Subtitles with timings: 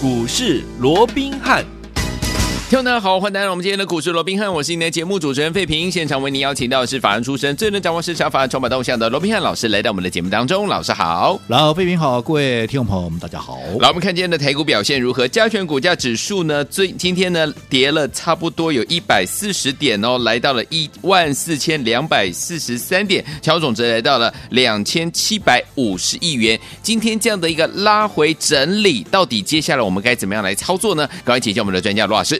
[0.00, 1.77] 股市罗宾汉。
[2.68, 5.90] 听众大家好，欢迎来到我们今天的股市罗宾汉，我是您的节目主持人费平。
[5.90, 10.66] 现场为您邀请到的是法案出身、最能掌握市场法案筹码动向的罗宾汉老师，来到我们的节目当中。
[10.66, 13.56] 老师好，老费平好，各位听众朋友们，大家好。
[13.80, 15.26] 来，我们看今天的台股表现如何？
[15.26, 26.60] 加权股价指数呢，最今天呢跌了差不多有一百四十点哦，来到了一万四千两百四十三点，调总值来到了两千七百五十亿元。
[26.82, 31.06] 今天这样的一个拉回整理，到底接下来我们该怎么样来操作呢？
[31.24, 32.38] 赶快请教我们的专家罗老师。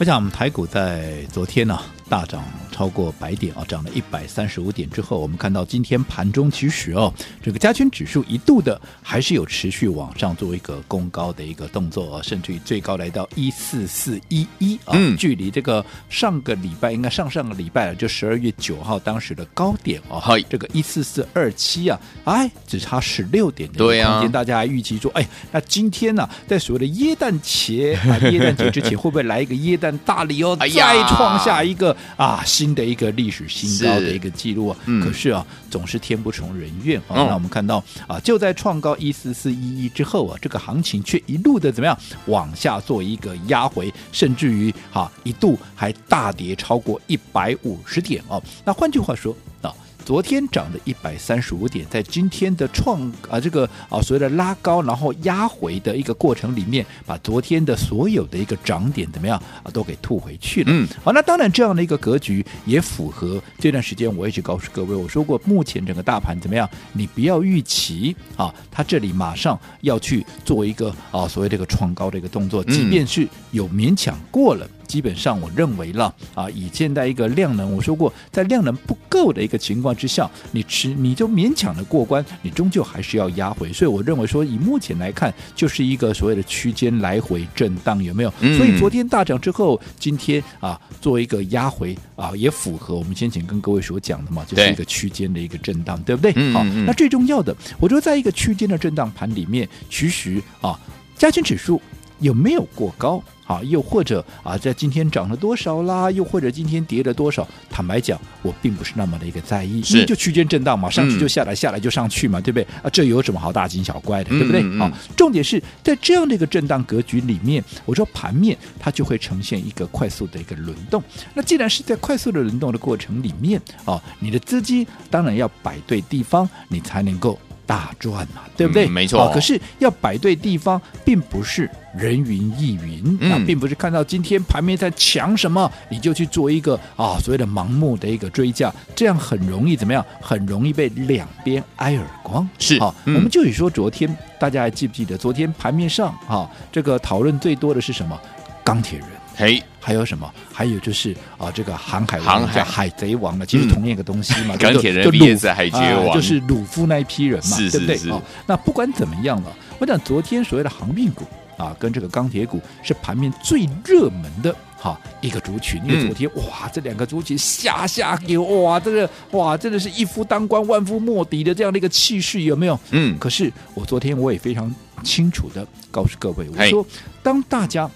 [0.00, 2.42] 我想，台股在昨天呢、大涨。
[2.80, 7.12] 超过百点啊，涨了一百三十五点之后，我们看到今天盘中其实哦，
[7.42, 20.40] 这个加权指数一度的还是有持续往上做一个攻高的一个动作啊，甚至于最高来到一四四一一啊，嗯、距离这个上个礼拜应该上上个礼拜了，就十二月九号当时的高点哦，嗨。
[20.48, 32.69] 这个一四四二七啊，哎，只差十六点的空间，对啊、大家还预期说，哎，那今天呢、啊，在所谓的耶诞节啊， 耶诞节之前会不会来一个耶诞大礼哦，哎、再创下一个啊新。
[32.74, 37.10] 的一个历史新高的一个记录啊，嗯、可是啊，总是天不从人愿啊。
[37.10, 48.42] 嗯、那我们看到啊，就在创高一四四一一之后啊，这个行情却一路的怎么样往下做一个压回，甚至于哈、啊、一度还大跌超过一百五十点哦。
[48.64, 49.74] 那换句话说啊。
[50.10, 60.70] 昨天涨的一百三十五点，在今天的创啊这个啊所谓的拉高，然后压回的一个过程里面，把昨天的所有的一个涨点怎么样啊都给吐回去了。
[60.72, 74.68] 嗯，好，那当然这样的一个格局也符合这段时间我一直告诉各位，我说过目前整个大盘怎么样，你不要预期啊，它这里马上要去做一个啊所谓这个创高的一个动作，即便是有勉强过了。
[74.90, 83.72] 基本上，我认为了啊，以现在一个量能，我说过，在量能不够的一个情况之下，你吃你就勉强的过关，你终究还是要压回。
[83.72, 88.34] 所以我认为说，以目前来看，就是一个所谓的区间来回震荡，有没有？
[88.40, 96.32] 嗯、所以昨天大涨之后，今天啊，做一个压回啊，也符合我们先前跟各位所讲的嘛，就是一个区间的一个震荡，对，不对？
[96.34, 100.76] 嗯嗯好，那最重要的，我觉得在一个区间的震荡盘里面，其实啊，
[101.16, 101.80] 加权指数
[102.20, 103.22] 有没有过高？
[103.46, 106.08] 啊，又或者啊，在今天涨了多少啦？
[106.08, 107.44] 又或者今天跌了多少？
[107.68, 112.66] 坦白讲，我并不是那么的一个在意，是就区间震荡嘛，上去就下来，嗯、下来就上去嘛，对不对？
[112.80, 114.62] 啊，这有什么好大惊小怪的，对不对？
[114.62, 121.02] 嗯嗯、啊，重点是在这样的一个震荡格局里面，我说盘面它就会呈现一个快速的一个轮动。
[121.34, 127.36] 那既然是在快速的轮动的过程里面啊，你的资金当然要摆对地方，你才能够。
[127.70, 128.88] 大赚嘛，对不对？
[128.88, 129.30] 嗯、没错、哦。
[129.32, 140.04] 可是要摆对地方，并不是人云亦云，那、嗯、并不是看到今天盘面在强什么，你就去做一个啊所谓的盲目的一个追价，这样很容易怎么样？
[140.20, 142.48] 很容易被两边挨耳光。
[142.58, 148.18] 是啊，嗯、我们就以说昨天，大家还记不记得昨天盘面上啊，这个讨论最多的是什么？
[148.64, 149.08] 钢铁人。
[149.40, 150.30] 嘿，还有什么？
[150.52, 154.54] 还有就是啊，这个航海王叫海贼王的，其实同样一个东西嘛。
[154.58, 157.96] 钢铁人变成海贼王，就是鲁夫那一批人嘛，对不对？
[158.10, 161.24] 啊，那不管怎么样了，我讲昨天所谓的航运股
[161.56, 165.80] 啊，跟这个钢铁股是盘面最热门的哈一个族群。
[165.86, 172.78] 因为昨天哇，这两个族群下下给哇，这个哇，真的是一夫当关万夫莫敌的这样的一个气势，有没有？
[172.90, 173.18] 嗯。
[173.18, 174.70] 可是我昨天我也非常
[175.02, 176.86] 清楚的告诉各位，我说
[177.22, 177.90] 当大家。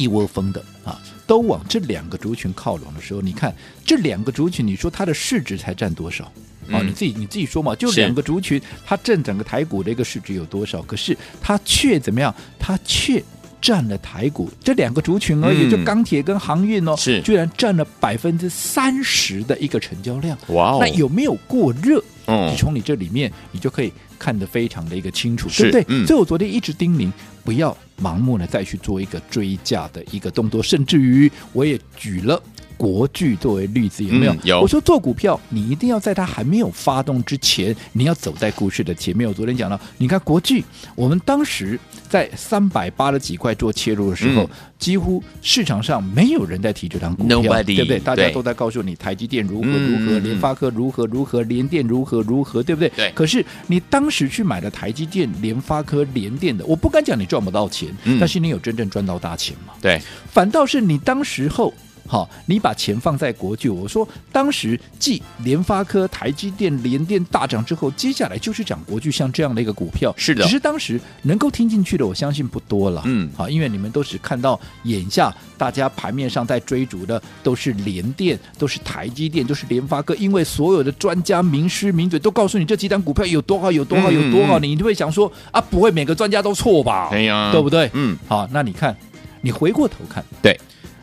[0.00, 6.24] 一窝蜂的啊，都往这两个族群靠拢的时候，你看这两个族群，你说它的市值才占多少？
[6.24, 10.80] 啊、嗯，你自己你自己说嘛，就两个族群，它占整个台股的一个市值有多少？
[10.82, 12.34] 可是它却怎么样？
[12.58, 13.22] 它却
[13.60, 20.38] 占了台股这两个族群而已，嗯、就钢铁跟航运哦，是居然占了百分之三十的一个成交量。
[20.48, 22.02] 哇哦，那有没有过热？
[22.30, 25.96] 嗯，从你这里面，你就可以看得非常的一个清楚，是对不对？
[25.96, 27.10] 嗯、所以我昨天一直叮咛，
[27.44, 32.40] 不要盲目的再去做一个追价的一个动作，甚至于我也举了
[32.80, 34.32] 国巨作为例子，有没有？
[34.32, 34.60] 嗯、有。
[34.62, 39.28] 我说做股票，你一定要在它还没有发动之前，你要走在股市的前面。
[39.28, 41.78] 我昨天讲了，你看国巨，我们当时
[42.08, 44.44] 在三百八十几块做切入的时候。
[44.44, 44.48] 嗯
[44.80, 47.98] 几乎市场上没有人在提这张股票，Nobody, 对不对？
[47.98, 52.88] 大家都在告诉你台积电如何如何，嗯、联发科如何如何，联电如何如何，对不对？
[52.96, 53.12] 对。
[53.12, 59.74] 可是你当时去买的台积电、联发科、联电的，我不敢讲你赚不到钱，嗯、但是你有真正赚到大钱吗？
[59.82, 60.00] 对。
[60.32, 61.74] 反倒是你当时候
[62.10, 70.42] 好，你把钱放在国巨，我说当时继联发科、台积电、联电大涨之后，接下来就是讲国巨像这样的一个股票，是的。
[70.42, 73.02] 只是当时能够听进去的，我相信不多了。
[73.04, 87.08] 嗯，好，因为你们都只看到眼下大家盘面上在追逐的都是联电，都是台积电，都是联发科，因为所有的专家名师名嘴都告诉你这几档股票有多好，有多好，有多好，嗯、你就会想说啊，不会每个专家都错吧？
[87.08, 87.88] 对呀、啊，对不对？
[87.92, 88.96] 嗯，好，那你看，
[89.42, 90.58] 你回过头看，对。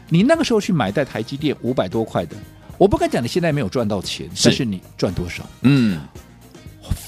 [0.09, 2.35] 你那个时候去买在台积电五百多块的，
[2.77, 4.49] 我不敢讲你现在没有赚到钱，是。
[4.49, 5.45] 但是你赚多少？
[5.61, 5.99] 嗯，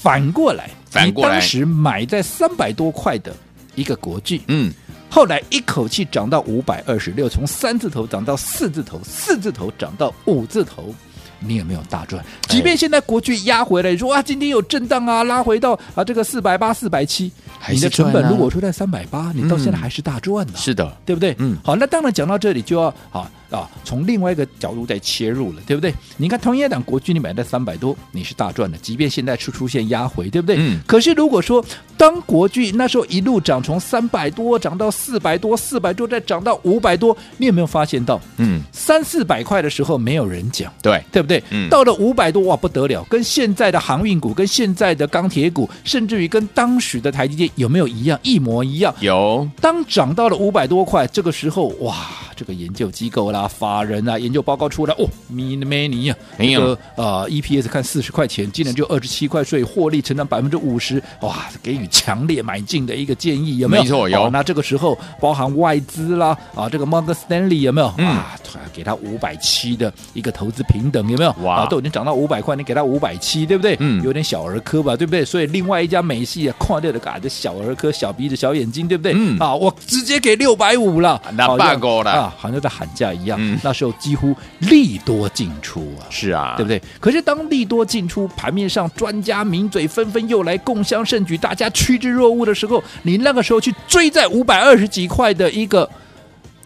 [0.02, 3.34] 反过来，反过来，你当时买在三百多块的
[3.74, 4.72] 一个国际，嗯，
[5.08, 10.94] 后来一口气涨到五百二十六，从三字头涨到四字头，四字头涨到五字头，
[11.40, 12.24] 你有没有大赚？
[12.48, 17.32] 即便现在国巨压回来，说啊，今天有震荡啊，拉回到啊这个四百八、四百七。
[17.70, 21.34] 你的成本如果说在三百八，你到现在还是大赚的，是的，对不对？
[21.38, 25.92] 嗯，好，那当然讲到这里就要啊啊，从另外一个角度再切入了，对不对？
[26.16, 30.56] 你看同一档国军，你买在三百多，你是大赚的，即便现在出出现压回，对不对？
[30.58, 30.80] 嗯。
[30.86, 31.64] 可是如果说
[31.96, 38.20] 当国巨那时候一路涨，从三百多涨到四百多，四百多再涨到五百多，你有没有发现到？
[38.38, 41.42] 嗯，三四百块的时候没有人讲，对对不对？
[41.50, 41.68] 嗯。
[41.68, 48.18] 到了五百多，哇，不得了，跟现在的航运股，跟现在的钢铁股，甚至于跟当时的台积电有没有一样？
[48.22, 49.48] 一模一样，有。
[49.60, 51.96] 当涨到了五百多块，这个时候，哇，
[52.34, 63.82] 这个研究机构啦、法人啊，研究报告出来，哦，迷迷你呀，那个呃，EPS 看四十块钱，今年就二十七块，所以获利成长百分之五十，哇，给予强烈买进的一个建议，有没有？
[63.82, 64.24] 没错，有。
[64.24, 67.92] 哦、那这个时候，包含外资啦，啊，这个 Morgan Stanley 有没有？
[67.98, 68.36] 嗯、啊，
[68.72, 71.34] 给他五百七的一个投资平等，有没有？
[71.42, 73.76] 哇，啊、都已经涨到五百块，你给他五百七，对不对？
[73.80, 75.24] 嗯，有点小儿科吧，对不对？
[75.24, 78.10] 所以另外一家美系啊，跨掉的嘎的小儿科小。
[78.20, 79.14] 鼻子小眼睛，对不对？
[79.16, 83.29] 嗯啊，我直接给六百五了，那罢工了啊，好像在喊价一样。
[83.38, 86.80] 嗯、那时候几乎利多进出啊，是啊，对不对？
[86.98, 95.88] 可是当利多进出，盘面上专家名嘴纷纷又来共襄盛举，大家趋之若鹜的时候，你那个时候去追在五百二十几块的一个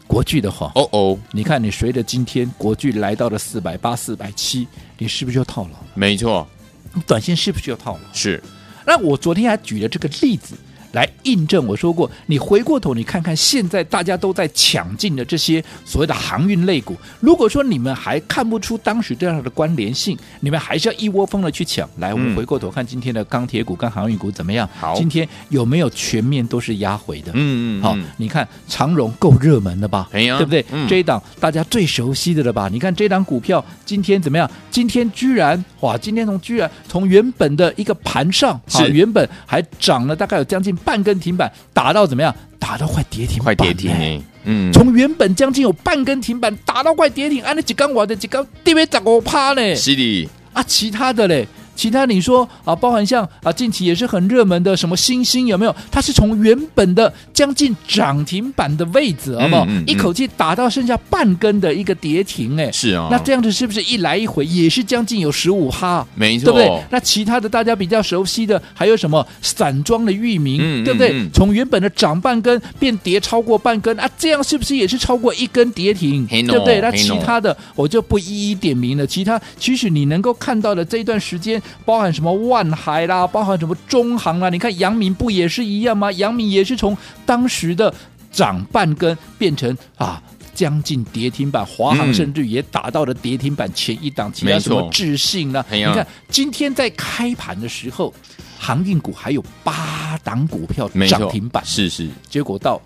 [0.07, 4.67] 国巨的话，哦哦，你看你随着今天国巨来到了四百八、四百七，
[4.99, 5.79] 你是不是就套牢？
[5.95, 6.47] 没错，
[6.93, 8.01] 你短线是不是就套牢？
[8.13, 8.43] 是。
[8.87, 10.55] 那我昨天还举了这个例子。
[10.95, 16.97] 来印证我说过，你回过头你看看，现在大家都在抢进的这些所谓的航运类股。
[17.19, 21.89] 如果说你们还看不出当时这样的关联性，你们还是要一窝蜂的去抢。
[21.99, 24.69] 来，我们回过头看今天的钢铁股跟航运股怎么样？
[24.79, 27.33] 好，今天有没有全面都是压回的？
[27.35, 30.09] 嗯嗯，好，你看长荣够热门的吧？
[30.13, 30.65] 对不对？
[30.89, 32.69] 这一档大家最熟悉的了吧？
[32.71, 34.49] 你看这档股票今天怎么样？
[34.71, 40.73] 今天居然哇，今天从居然从原本的一个盘上啊，原本还涨了大概有将近。
[40.85, 42.35] 半根停板打到怎么样？
[42.59, 44.21] 打到快跌停，快跌停哎！
[44.45, 49.75] 嗯，从原本将近有半根停板打到快跌停，按那几根我的几根跌没砸过趴呢？
[49.75, 51.47] 是的啊，其他的嘞。
[51.77, 55.75] 其他你说啊，包含像啊，近期也是很热门的什么星星有没有？
[55.91, 59.67] 它是从原本的将近涨停板的位置，好不好？
[59.87, 63.09] 一口气打到剩下半根的一个跌停，哎，是啊。
[63.11, 66.07] 那这样子是不是一来一回也是将近有十五哈？
[66.15, 66.83] 没错，对不对？
[66.91, 71.29] 那其他的大家比较熟悉的还有什么散装的域名，对不对？
[71.33, 76.27] 从原本的涨半根变跌超过半根啊，这样是不是也是超过一根跌停？
[76.29, 76.81] 对不对？
[76.81, 79.07] 那其他的我就不一一点名了。
[79.07, 81.61] 其他其实你能够看到的这一段时间。
[81.85, 84.49] 包含什么万海啦，包含什么中航啦？
[84.49, 86.11] 你看杨明不也是一样吗？
[86.13, 86.97] 杨明也是从
[87.27, 87.93] 当时的
[88.31, 90.23] 涨半根变成啊
[90.55, 94.33] 将近跌停板，华航甚至也打到了跌停板前一档。
[94.33, 95.65] 其他什么智信啦？
[95.71, 98.13] 你看今天在开盘的时候，
[98.59, 102.81] 航运股还有八档股票涨停板，是是，结果到。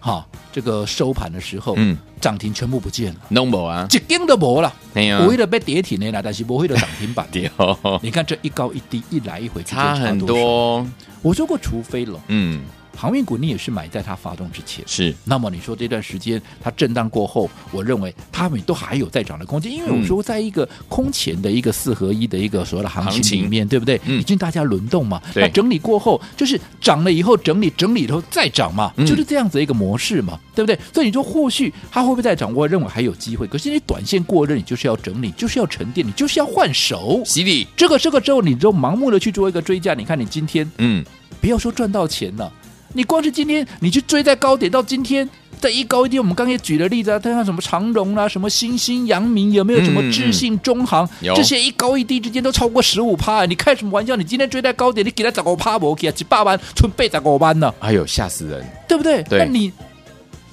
[0.00, 7.28] 好，这个收盘的时候，嗯，涨停全部不见了，no 啊，一根都没了，没有，我为了被跌停的啦，但是不会的涨停板，
[8.02, 10.86] 你看这一高一低，一来一回，差很多。
[11.22, 12.62] 我说过，除非了，嗯。
[13.00, 15.14] 航运股你也是买在它发动之前，是。
[15.24, 23.98] 那么你说这段时间它震荡过后，我认为它们都还有再涨的空间，因为我说在一个空前的一个四合一的一个所谓的行情里面，对不对？
[24.06, 30.78] 已经大家轮动嘛，那整理过后就是涨了以后整理，整理以后再涨嘛，就是这样子一个模式嘛，对不对？
[30.92, 32.52] 所以你说后续它会不会再涨？
[32.52, 33.46] 我认为还有机会。
[33.46, 37.22] 可是你短线过热，你就是要整理，就是要沉淀，你就是要换手。
[37.24, 39.94] 洗礼，这个这个之后，你就盲目的去做一个追价。
[39.94, 41.02] 你看你今天，嗯，
[41.40, 42.52] 不要说赚到钱了。
[42.92, 45.28] 你光是今天，你去追在高点到今天，
[45.60, 51.08] 在一高一低，我们刚才也举的例子啊，它像什么长荣啦、啊，什么新兴、阳明，有没有什么智信、中航？
[51.20, 54.16] 有这些一高一低之间都超过十五趴，你开什么玩笑？
[54.16, 55.94] 你今天追在高点，你给他找个趴不？
[55.94, 57.72] 给啊几百万，存备找个班呢？
[57.78, 59.22] 哎呦，吓死人，对不对？
[59.22, 59.72] 对，那你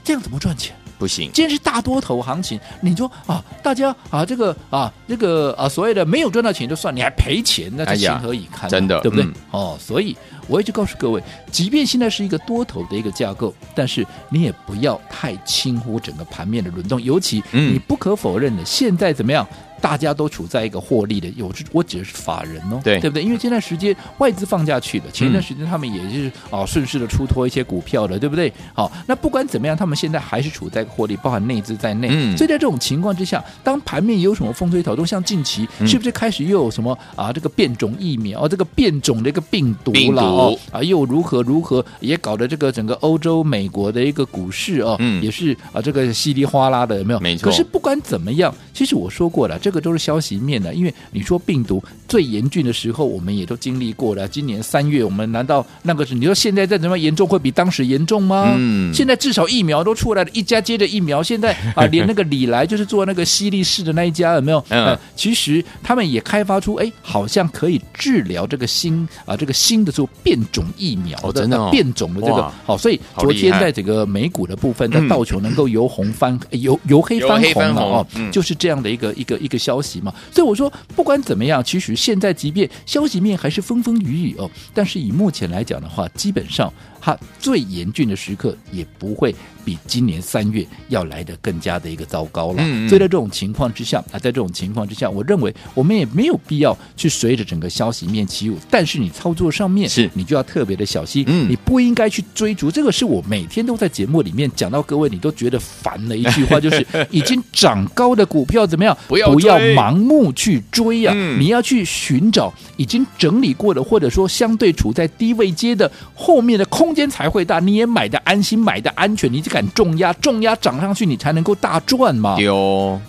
[0.03, 0.75] 这样怎么赚钱？
[0.97, 8.69] 不行，今天是大多头行情，你说啊，大家啊，这个啊，这个啊，所谓的没有赚到钱就算，你还赔钱，那是情何以堪、啊哎？
[8.69, 9.23] 真的，对不对？
[9.25, 19.47] 嗯、哦，所以我也就告诉各位，即便现在是一个多头的一个架构，但是你也不要太轻忽整个盘面的轮动，尤其你不可否认的，现在怎么样？
[19.81, 23.23] 大家都处在一个获利的，有我指的是法人哦，对对不对？
[23.23, 28.51] 因为这段时间外资放下去了，前一段时间他们也是啊顺势的出脱一些股票的，对不对？
[28.73, 32.09] 好，那不管怎么样，他们现在还是处在获利，包含内资在内。
[32.11, 47.19] 嗯，所以在这种情况之下，当盘面有什么风吹草动，像近期是不是开始又有什么啊这个变种疫苗，哦这个变种的一个病毒了哦啊又如何如何，也搞得这个整个欧洲、美国的一个股市哦，嗯，也是啊这个稀里哗啦的，有没有？
[47.19, 47.49] 没错。
[47.49, 49.59] 可是不管怎么样，其实我说过了。
[49.67, 54.25] 这个都是消息面的，因为你说病毒最严峻的时候，我们也都经历过了。
[54.25, 58.53] 今年三月，我们难道那个是你说现在再怎么严重，会比当时严重吗？
[58.55, 61.21] 嗯，现在至少疫苗都出来了，一家接着疫苗。
[61.21, 64.63] 现在啊， 连那个礼来就是做那个西力士的那一家有没有？
[64.69, 72.43] 嗯、呃，其实他们也开发出，哎，好像可以治疗这个新啊这个新的这种变种疫苗的、哦真的哦、变种的这个。
[72.63, 79.99] 好、哦，所以昨天在整个美股的部分，在道琼能够由红翻由由黑翻红了哦，就是这样的一个一个一个消息。
[80.01, 86.71] 嘛，所以我说，不管怎么样，其实现在即便消息面还是风风雨雨哦，但是以目前来讲的话，基本上。
[87.07, 89.33] 它最严峻的时刻也不会
[89.63, 92.55] 比今年三月要来的更加的一个糟糕了。
[92.57, 92.89] 嗯嗯。
[92.89, 98.57] 所以在这种情况之下啊，在这种情况之下，我认为我们也没有必要去随着整个消息面起舞。
[98.69, 101.23] 但是你操作上面是，你就要特别的小心。
[101.27, 102.69] 嗯，你不应该去追逐。
[102.69, 108.97] 这个是我每天都在节目里面讲到各位，你都觉得烦的一句话，就是 已经涨高的股票怎么样？
[109.07, 111.13] 不要不要盲目去追啊！
[111.15, 116.96] 嗯，你要去寻找已经整理过的，或者说相对处在低位阶的后面的空。
[116.97, 122.37] 间才会大，你也买的安心，买的安全，你就敢重压，重压涨上去，你才能够大赚嘛。
[122.39, 122.99] 有。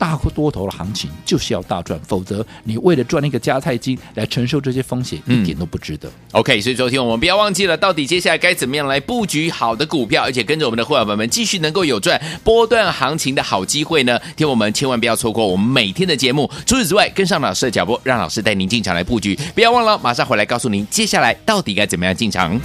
[0.00, 6.10] 大多头的行情就是要大赚，否则你为了赚那个加菜金来承受这些风险，一点都不值得。
[6.32, 14.18] OK，所以昨天我们不要忘记了，到底接下来该怎么样来布局好的股票，而且跟着我们的会员朋友们继续能够有赚波段行情的好机会呢？
[14.36, 16.50] 听我们千万不要错过我们每天的节目。
[16.64, 19.38] 除此之外，跟上老师的脚步，让老师带您进场来布局。
[19.54, 22.58] 不要忘了，马上回来告诉您接下来到底该怎么样进场。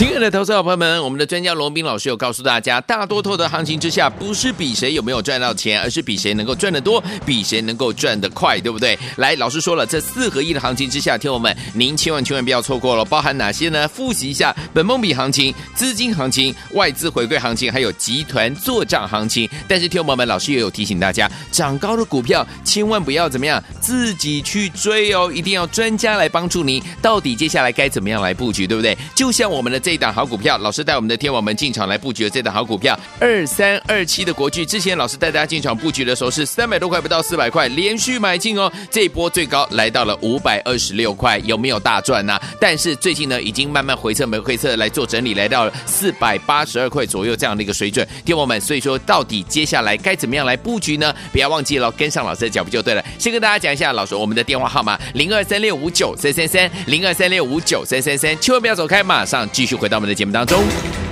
[0.00, 8.98] 亲爱的投资好朋友们，我们的专家罗宾老师有告诉大家，大多头的行情之下，不是比谁有没有赚到钱，而是比谁能够赚得多，比谁能够赚得快，对不对？
[9.16, 13.86] 来，老师说了，这四合一的行情之下，听我们，您千万千万不要错过了，包含哪些呢？
[13.86, 19.48] 复习一下本梦比行情、资金行情、外资回归行情，还有集团做账行情。
[19.68, 28.96] 但是，听我们，老师也有提醒大家，涨高的股票千万不要怎么样自己去追哦，一定要专家来帮助您，到底接下来该怎么样来布局，对不对？
[29.14, 29.90] 就像我们的这。
[29.90, 34.64] 一档好股票，老师带我们的天王们进场来布局的这档好股票，二三二七的国巨。
[34.64, 38.70] 之前老师带大家进场布局的时候是三百多块，不到四百块，连续买进哦。
[38.90, 48.06] 这一波最高来到了五百二十六块，有没有大赚呢、但是最近呢，已经慢慢回撤，没回撤来做整理，来到了四百八十二块左右这样的一个水准。
[48.24, 51.12] 天王们，所以说到底接下来该怎么样来布局呢？
[51.32, 53.04] 不要忘记了跟上老师的脚步就对了。
[53.18, 59.80] 先跟大家讲一下，老师我们的电话号码零二三六五九三三三零二三六五九三三三，千万不要走开，马上继续。
[59.80, 61.09] 回到我们的节目当中。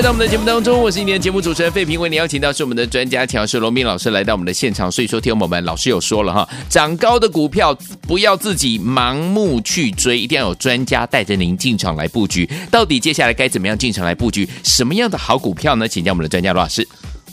[0.00, 4.90] 回到我们的节目当中，我是今天的节目主持人费平，为你邀请到是我们的专家强势罗宾老师来到我们的现场。
[4.90, 7.76] 所以说，听我们老师有说了哈，涨高的股票
[8.08, 12.48] 不要自己盲目去追，一定要有专家带着您进场来布局。
[12.70, 14.48] 到底接下来该怎么样进场来布局？
[14.64, 15.86] 什么样的好股票呢？
[15.86, 16.88] 请教我们的专家罗老师。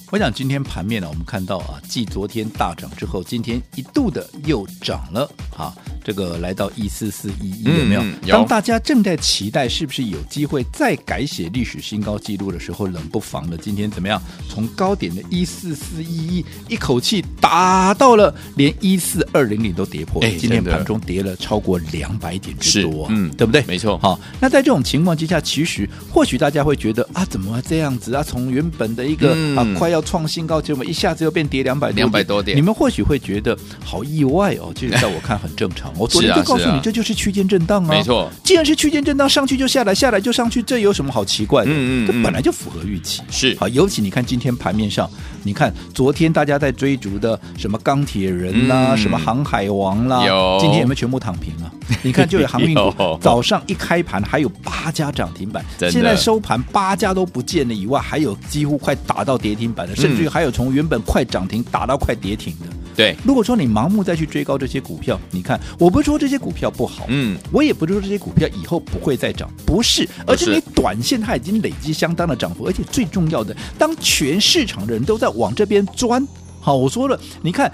[0.09, 5.73] 我想今天盘面呢，我们看到啊，继昨天大涨之后，今天一度的又涨了啊，
[6.07, 8.01] 这个来到一四四一一有没有？
[8.01, 8.33] 嗯、有。
[8.33, 14.21] 当大家正在期待是不是有机会再改写历史新高纪录的时候，冷不防的今天怎么样？
[14.47, 23.61] 从高点的一四四一一一口气打到了连一四二零零都跌破，哎，今天盘中跌了超过两百点之多，嗯，对不对？
[23.67, 23.97] 没错。
[23.97, 28.23] 好，那在这种情况之下，其实或许大家会觉得啊，怎么这样子啊？
[28.23, 34.71] 从原本的一个、嗯、啊快要要创新高，结果一下子又变跌两百两百多点，你们或许会觉得好意外哦。
[34.73, 35.93] 其实在我看很正常。
[35.97, 37.89] 我昨天就告诉你，这就是区间震荡啊。
[37.89, 41.71] 没错，既然是区间震荡，上去就下来，下来就上去，这有什么好奇怪的？
[41.71, 43.21] 嗯嗯，这本来就符合预期。
[43.29, 45.09] 是好，尤其你看今天盘面上，
[45.43, 50.19] 你看昨天大家在追逐的什么钢铁人啦，什么航海王啦，
[50.59, 51.71] 今天有没有全部躺平啊？
[52.03, 62.65] 你看就有航运股，早上一开盘还有八家涨停板，现在收盘八家都不见了，以外还有几乎快打到跌停板的，甚至于还有从原本快涨停打到快跌停的。
[62.97, 76.27] 对，如果说你盲目再去追高这些股票，你看，我不是说这些股票不好，嗯，我也不是说这些股票以后不会再涨，不是，而是你短线它已经累积相当的涨幅，而且最重要的，当全市场的人都在往这边钻，
[76.59, 77.71] 好，我说了，你看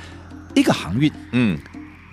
[0.56, 1.58] 一个航运，嗯，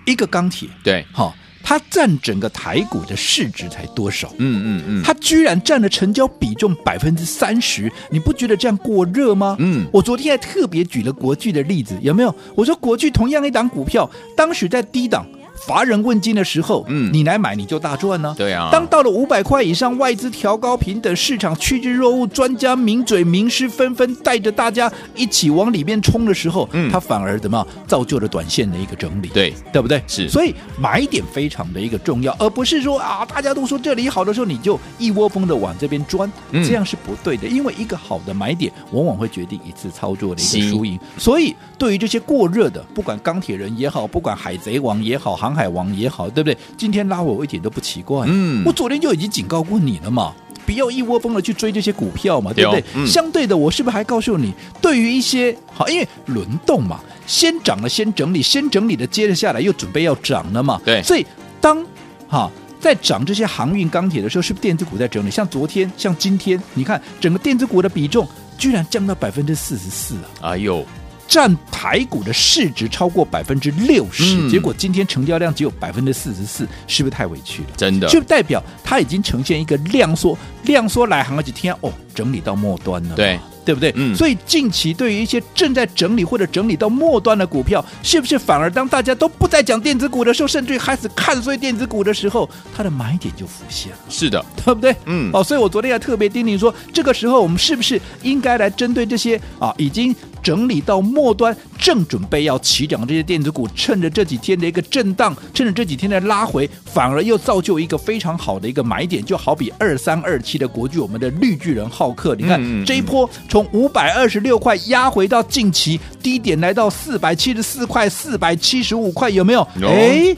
[0.07, 1.35] 一个钢铁，对，好。
[1.71, 4.27] 它占整个台股的市值才多少？
[4.39, 9.55] 嗯嗯嗯，它居然占了成交比重百分之三十，你不觉得这样过热吗？
[9.61, 12.35] 嗯，我昨天还特别举了国巨的例子，有没有？
[12.57, 15.25] 我说国巨同样一档股票，当时在低档。
[15.67, 18.35] 乏人问津的时候，嗯，你来买你就大赚呢、啊。
[18.37, 29.29] 对啊，当到了五百块以上，外资调高平等，市场趋之若鹜，专家名嘴名师纷纷带着大家一起往里面冲的时候，嗯，它反而怎么样造就了短线的一个整理？
[29.29, 30.03] 对，对不对？
[30.07, 37.47] 是，所以买点非常的一个重要，而不是说啊，大家都说这里好的时候，你就一窝蜂的往这边钻，这样是不对的。
[37.47, 40.99] 因为一个好的买点，往往会决定一次操作的一个输赢。
[41.19, 46.57] 所以，对于这些过热的，不管钢铁人也好，不管海贼王也好，航海王也好，对不对？
[46.77, 48.27] 今天拉我，我一点都不奇怪。
[48.29, 50.33] 嗯，我昨天就已经警告过你了嘛，
[50.65, 52.85] 不要一窝蜂的去追这些股票嘛，对不对？
[52.95, 60.81] 嗯、相对的，我是不是还告诉你，对于一些好，因为轮动嘛，先涨了先整理，先整理的接着下来又准备要涨了嘛。
[60.85, 61.27] 对，所以
[61.61, 61.85] 当
[62.29, 65.31] 哈在涨这些航运钢铁的时候，是不是电子股在整理？
[65.31, 70.53] 像昨天，像今天，你看整个电子股的比重居然降到百分之四十四啊！
[70.53, 70.85] 哎呦。
[71.31, 77.69] 占台股的市值超过百分之六十，结果今天成交量只有百分之四十四，是不是太委屈了？
[77.77, 83.39] 真的，就代表它已经呈现一个量缩，量缩来行了几天哦，整理到末端了，对。
[83.63, 83.93] 对不对？
[83.95, 93.99] 嗯，所以近期对于一些正在整理或者整理到末端的股票，是不是反而当大家都不再讲电子股的时候，甚至于开始看衰电子股的时候，它的买点就浮现了？
[94.09, 94.97] 是的，对不对？
[95.05, 113.29] 嗯，哦，所以我昨天还特别叮咛说，这个时候我们是不是应该来针对这些啊已经整理到末端，正准备要起涨这些电子股，趁着这几天的一个震荡，趁着这几天的拉回，反而又造就一个非常好的一个买点，就好比二三二七的国巨，我们的绿巨人浩克，你看这一波。
[113.49, 119.67] 从五百二十六块压回到近期低点，来到四百七十四块、四百七十五块，有没有？
[119.83, 120.35] 哎，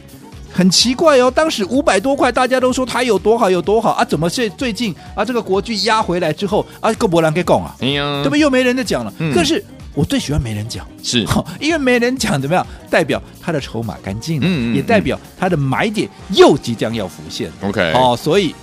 [0.51, 1.31] 很奇怪哦。
[1.31, 4.05] 当时五百多块，大家都说它有多好，有多好啊？
[4.05, 5.25] 怎么是最近啊？
[5.25, 7.77] 这个国剧压回来之后啊，够不让给讲啊？
[7.79, 8.37] 对不？
[8.37, 9.13] 又没人在讲了。
[9.35, 9.63] 可是
[9.95, 11.27] 我最喜欢没人讲，是，
[11.61, 12.67] 因为没人讲怎么样？
[12.89, 17.51] 代表他的筹码干净，嗯，也代表他的买点又即将要浮现。
[17.61, 18.55] OK，哦，所以。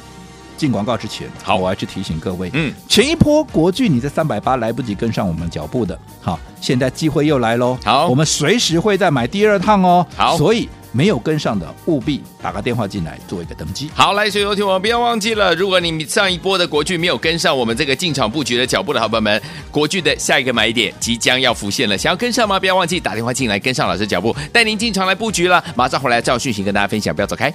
[0.60, 13.90] 进广告之前，好，我还是提醒各位，嗯，前一波国巨你在三百八来不及跟上我们脚步的，好，现在机会又来喽，好，我们随时会再买第二趟哦，好，所以没有跟上的务必打个电话进来做一个登记。
[13.96, 19.42] 好，来，所有听我们不要忘记了，如果你上一波的国剧没有跟上我们这个进场布局的脚步的好朋友们，
[19.72, 22.60] 国剧的下一个买点即将要浮现了，想要跟上吗？
[22.60, 27.54] 不要忘记打电话进来跟上老师脚步，带您进场来布局了，马上回来照讯息跟大家分享，不要走开。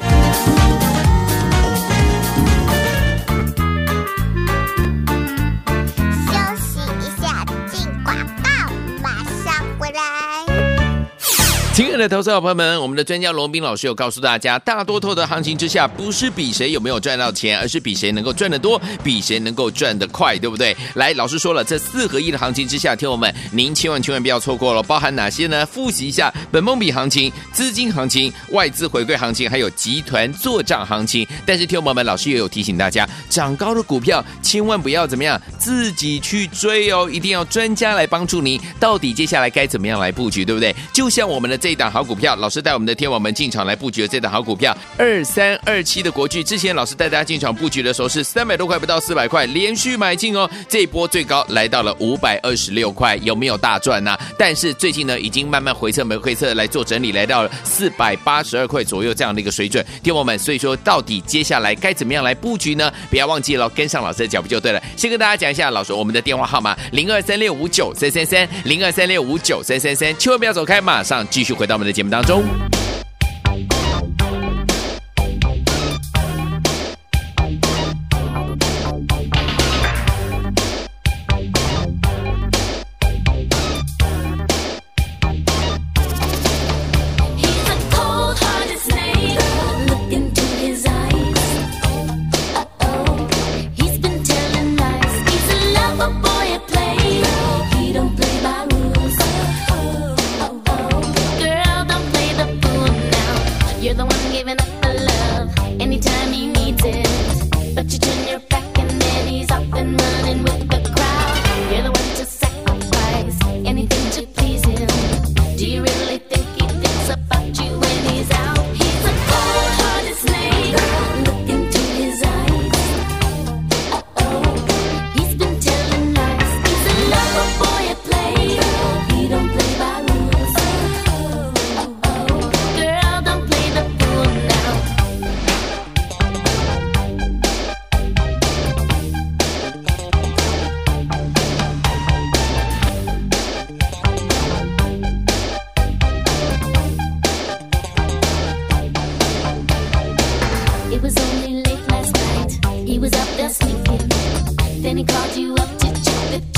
[11.95, 20.77] 爱的投资者朋友们，我们的专家罗宾老师有告诉大家，大多头的行情之下，不是比谁有没有赚到钱，而是比谁能够赚得多，比谁能够赚得快，对不对？
[20.95, 25.65] 来，老师说了，这四合一的行情之下，听友们，您千万千万不要错过了，包含哪些呢？
[25.65, 31.25] 复习一下本梦比行情、资金行情、外资回归行情，还有集团做账行情。
[31.47, 40.75] 但是听友们，老师也有提醒大家，涨高的股票千万不要怎么样，自己去追哦，一定要专家来帮助您，到底接下来该怎么样来布局，对不对？
[40.93, 62.93] 就像我们的这一好股票，老师带我们的天王们进场来布局的这档好股票，二三二七的国巨，之前老师带大家进场布局的时候是三百多块不到四百块，连续买进哦，这一波最高来到了五百二十六块，有没有大赚呢、但是最近呢，已经慢慢回撤没回撤来做整理，来到了四百八十二块左右这样的一个水准，天王们，所以说到底接下来该怎么样来布局呢？
[63.09, 64.83] 不要忘记了跟上老师的脚步就对了。
[64.97, 71.55] 先跟大家讲一下，老师我们的电话号码零二三六五九三三三零二三六五九三三三，千万不要走开，马上继续。
[71.55, 72.45] 回到我们的节目当中。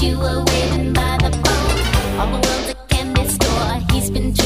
[0.07, 1.79] you were waiting by the boat.
[2.21, 3.75] All the world that can be store.
[3.90, 4.45] He's been.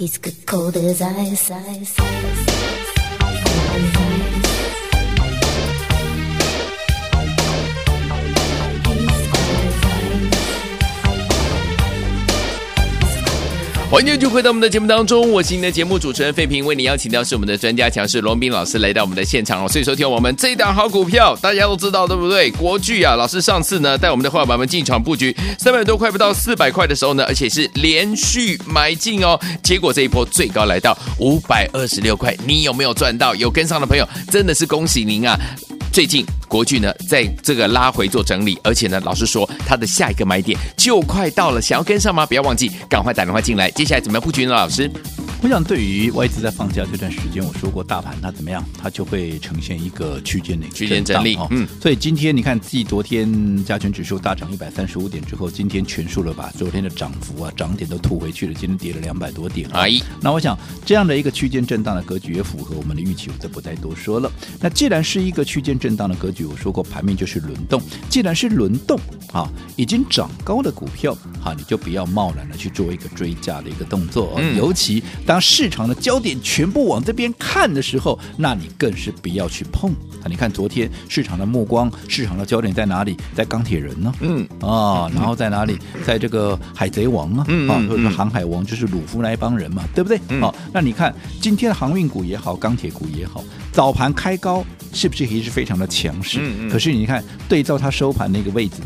[0.00, 2.49] He's good cold as ice, ice, ice.
[13.90, 19.68] 欢迎就回到我们的节目当中，我是您的节目主持人费平，为您邀请到是我们的专家强势罗宾老师来到我们的现场哦。
[19.68, 22.52] 所以说听我们这一档好股票，大家都知道对不对？
[22.52, 33.34] 国巨啊，老师上次呢带我们的伙伴们进场布局三百多块不到四百块的时候呢，而且是连续买进哦，结果这一波最高来到五百二十六块，你有没有赚到？
[33.34, 35.36] 有跟上的朋友真的是恭喜您啊！
[35.92, 42.24] 最近国剧呢，在这个拉回做整理，而且呢，老师说它的下一个买点就快到了，想要跟上吗？
[42.24, 43.68] 不要忘记，赶快打电话进来。
[43.72, 44.52] 接下来怎么样布局呢？
[44.52, 44.88] 老师？
[45.42, 51.38] 我想，对于外资在放假这段时间，我说过，大盘它怎么样，它就会呈现一个区间的区间整理。
[51.48, 59.66] 嗯，所以今天你看，继昨天加权指数大涨一百三十五点之后，今天全数了把昨天的涨幅啊涨点都吐回去了，今天跌了两百多点。
[59.72, 64.30] 哎，那我想这样的一个区间震荡的格局也符合我们的预期，我就不再多说了。
[64.60, 69.00] 那既然是一个区间震荡的格局，我说过盘面就是轮动，既然是轮动
[69.32, 75.02] 啊，已经涨高的股票，啊，你就不要贸然的去做一个追价的一个动作，嗯、尤其。
[75.30, 80.26] 当市场的焦点全部往这边看的时候，那你更是不要去碰啊！
[80.26, 83.16] 你看昨天市场的目光，市场的焦点在哪里？
[83.32, 84.12] 在钢铁人呢？
[84.18, 85.78] 嗯啊，然后在哪里？
[86.04, 90.18] 在这个海贼王啊，啊，或者说航海王，就是鲁夫那一帮人嘛，对不对？
[90.40, 96.40] 好，那你看今天的航运股也好，钢铁股也好，早盘开高是不是也是非常的强势？
[96.68, 98.78] 可是你看对照它收盘那个位置。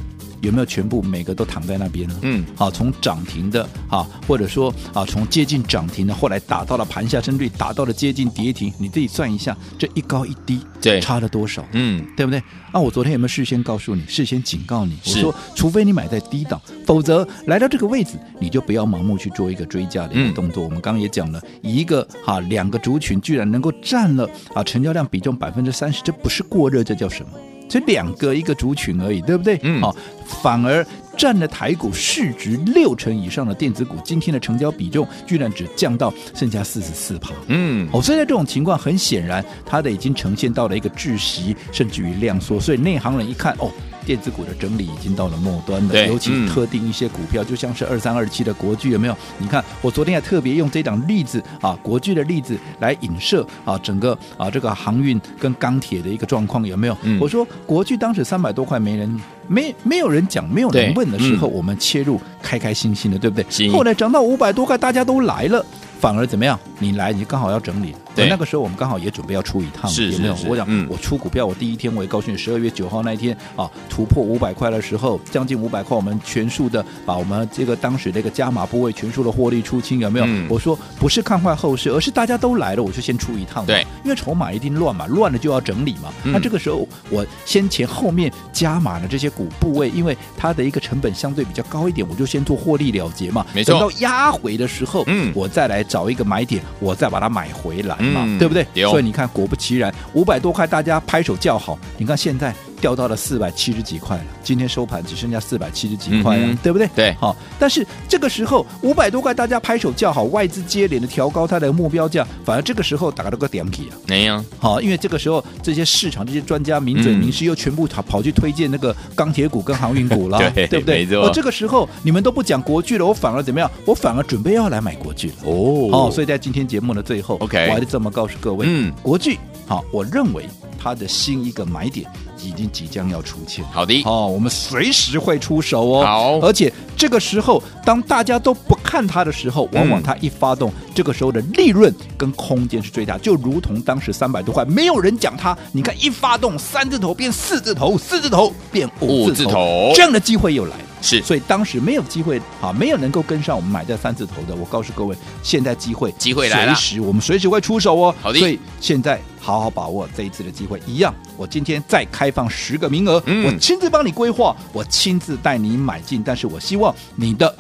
[0.45, 2.15] 有没有全部每个都躺在那边呢？
[2.23, 11.65] 嗯，好，从涨停的啊，或者说啊，从接近涨停的，后来打到了盘下，针对打到了接近跌停，你自己算一下，这一高一低，对，差了多少？
[11.73, 12.43] 嗯，对不对？
[12.73, 14.99] 啊，我昨天有没有事先告诉你，事先警告你？
[15.07, 20.65] 我说，除非你买在低档，否则来到这个位置，你就不要盲目去做一个追加的一个动作。
[20.65, 27.31] 嗯、我们刚刚也讲了，一个哈、啊、两个族群居然能够占了啊成交量比重百分之三十，这不是过热，这叫什么？
[27.69, 29.59] 这两个一个族群而已，对不对？
[29.63, 29.97] 嗯，好、啊，
[30.43, 37.31] 反而占了台股市值六成以上的电子股，今天的成交比重居然只降到剩下四十四趴。
[37.49, 42.61] 嗯，哦，所以在这种情况，很显然，它的已经呈现到了一个窒息，甚至于量缩。
[42.61, 43.71] 所以内行人一看，哦。
[44.05, 49.17] 电子股的整理已经到了末端了，尤其特定一些股票，嗯、就像是二三二七的国巨，有没有？
[49.39, 56.97] 你看，我昨天还特别用这档例子啊，国巨的例子来影射啊，整个啊这个航运跟钢铁的一个状况，有没有？
[57.03, 63.71] 嗯、我说国巨当时三百多块，没人没没有人讲，没有人问的时候，嗯、我们切入，开开心心的，对不对？
[63.71, 65.65] 后来涨到五百多块，大家都来了。
[66.01, 66.59] 反而怎么样？
[66.79, 67.95] 你来，你刚好要整理。
[68.15, 70.37] 对，那个时候我们刚好也准备要出一趟，是有没有？
[70.47, 80.25] 我讲，嗯、我出股票，我第一天我也告诉你，十二月九号那一天啊，突破五百块的时候，将近五百块，我们全数的把我们这个当时这个加码部位全数的获利出清，有没有？
[80.27, 83.65] 嗯、我说不是看坏后市，而是大家都来了，我就先出一趟。
[83.67, 86.13] 对，因为筹码一定乱嘛，乱了就要整理嘛。
[86.25, 93.45] 嗯、那这个时候我先前后面加码的这些股部位，因为它的一个成本相对比较高一点，我就先做获利了结嘛。
[93.55, 93.73] 没错。
[93.73, 95.85] 等到压回的时候，嗯，我再来。
[95.87, 98.67] 找一个买点，我再把它买回来嘛，嗯、对不对？
[98.89, 101.79] 所以你看，果不其然，五百多块，大家拍手叫好。
[101.97, 102.55] 你看现在。
[102.85, 106.87] 掉到了四百七十几块了，今天收盘只剩下四百七十几块了，嗯、对不对？
[106.95, 121.07] 对，好，但是这个时候五百多块，大家拍手叫好，外资接连的调高它的目标价，反而这个时候打了个点皮啊，没有，好，因为这个时候这些市场这些专家名嘴名师又全部跑跑去推荐那个钢铁股跟航运股了， 对，对不对？
[121.07, 121.25] 没错。
[121.25, 123.71] 哦，这个时候你们都不讲国剧了，我反而怎么样？
[123.87, 125.37] 我反而准备要来买国剧了。
[125.45, 130.45] 哦，好，所以在今天节目的最后，OK，我还得这么告诉各位，嗯，国剧，好，我认为
[130.79, 132.07] 它的新一个买点。
[132.49, 134.03] 已经即将要出现，好的。
[134.05, 136.05] 哦，我们随时会出手哦。
[136.05, 149.93] 好，而且这个时候，当大家都不看它的时候，往往它一发动，嗯、这个时候的利润跟空间是最大，就如同当时三百多块，没有人讲它，你看一发动，三字头变四字头，四字头变五字头，字头。
[149.95, 150.85] 这样的机会又来了。
[151.05, 154.55] 是，所以当时没有机会啊，没有能够跟上我们买在三字头的。
[154.55, 158.15] 我告诉各位，现在机会机会来了，随时我们随时会出手哦。
[158.23, 160.81] 好的，所以现在好好把握这一次的机会。
[160.87, 166.23] 一样，我今天再开放十个名额，嗯、我亲自帮你规划，我亲自带你买进。
[166.25, 167.55] 但是我希望你的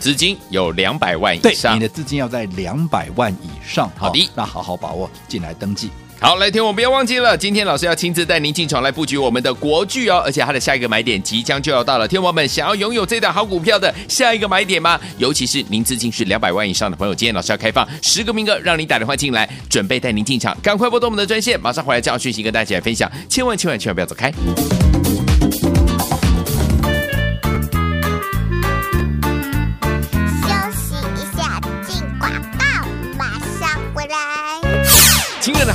[0.00, 3.88] 资金有两百万以上，你的资金要在两百万以上。
[3.96, 5.90] 好的，那好好把握进来登记。
[6.20, 12.08] 好，来天王不要忘记了，今天老师要亲自带您进场来布局我们的国剧哦，而且它的下一个买点即将就要到了。
[12.08, 14.98] 天王们想要拥有这档好股票的下一个买点吗？
[15.18, 24.32] 尤其是您资金是两百万以上的朋友，今天老师要开放十个名额，让您打电话进来，准备带您进场，赶快拨通我们的专线，马上回来这样讯息跟大家来分享，千万千万千万不要走开。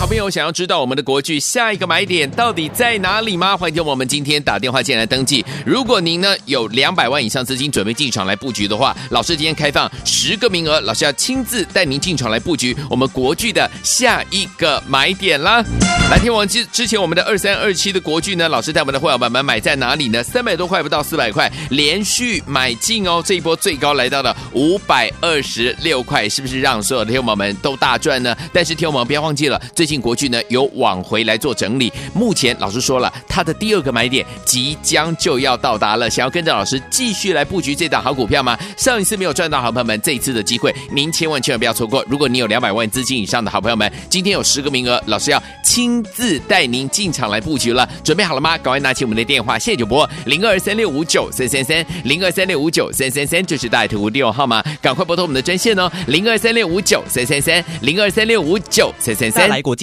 [0.04, 3.56] 好朋友，想要知道我们的国剧下一个买点到底在哪里吗？
[3.56, 5.46] 欢迎我们今天打电话进来登记。
[5.66, 15.64] 如果您呢有两百万以上资金准备进场来布局的话，老师今天开放十个名额，老师要亲自带您进场来布局我们国剧的下一个买点啦。
[16.12, 20.22] 来听我之之前我们的二三二七的国剧呢，老师带我们的会员们买在哪里呢？
[20.22, 28.36] 三百多块不到四百块，连续买进哦，这一波最高来到了五百二十六块，是不是让所有的听友们都大赚呢？
[28.52, 29.93] 但是听友们不要忘记了，最近。
[30.00, 36.10] 国巨呢有往回来做整理，目前老师说了，他的第二个买点即将就要到达了。
[36.10, 38.58] 想要跟着老师继续来布局这档好股票吗？
[38.78, 42.04] 上一次没有赚到好朋友们，这一次的机会您千万千万不要错过。
[42.08, 47.88] 如果你有两百万资金以上的好朋友们，今天有十个名额，老师要亲自带您进场来布局了。
[48.04, 48.58] 准备好了吗？
[48.58, 59.83] 赶快拿起我们的电话，现在就拨零二三六五九三三三零二三六五九三三三，就是大图电话号码，赶快拨通我们的专线哦，零二三六五九三三三零二三六五九三三三，来国际。